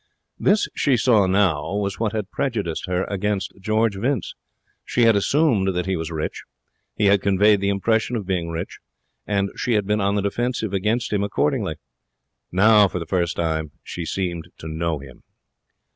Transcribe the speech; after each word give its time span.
This, 0.39 0.67
she 0.73 0.97
saw 0.97 1.27
now, 1.27 1.75
was 1.75 1.99
what 1.99 2.11
had 2.11 2.31
prejudiced 2.31 2.87
her 2.87 3.03
against 3.03 3.53
George 3.61 3.95
Vince. 3.99 4.33
She 4.83 5.03
had 5.03 5.15
assumed 5.15 5.75
that 5.75 5.85
he 5.85 5.95
was 5.95 6.09
rich. 6.09 6.41
He 6.95 7.05
had 7.05 7.21
conveyed 7.21 7.61
the 7.61 7.69
impression 7.69 8.15
of 8.15 8.25
being 8.25 8.49
rich. 8.49 8.79
And 9.27 9.51
she 9.57 9.73
had 9.73 9.85
been 9.85 10.01
on 10.01 10.15
the 10.15 10.23
defensive 10.23 10.73
against 10.73 11.13
him 11.13 11.23
accordingly. 11.23 11.75
Now, 12.51 12.87
for 12.87 12.97
the 12.97 13.05
first 13.05 13.35
time, 13.35 13.73
she 13.83 14.03
seemed 14.03 14.47
to 14.57 14.67
know 14.67 14.97
him. 14.97 15.21